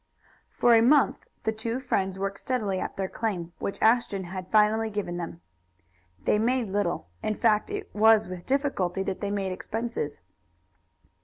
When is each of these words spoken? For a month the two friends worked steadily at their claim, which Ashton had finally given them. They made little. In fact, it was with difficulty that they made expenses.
For 0.49 0.73
a 0.73 0.81
month 0.81 1.17
the 1.43 1.51
two 1.51 1.79
friends 1.79 2.17
worked 2.17 2.39
steadily 2.39 2.79
at 2.79 2.97
their 2.97 3.07
claim, 3.07 3.53
which 3.59 3.77
Ashton 3.83 4.23
had 4.23 4.49
finally 4.51 4.89
given 4.89 5.17
them. 5.17 5.41
They 6.25 6.39
made 6.39 6.69
little. 6.69 7.09
In 7.21 7.35
fact, 7.35 7.69
it 7.69 7.93
was 7.93 8.27
with 8.27 8.47
difficulty 8.47 9.03
that 9.03 9.21
they 9.21 9.29
made 9.29 9.51
expenses. 9.51 10.19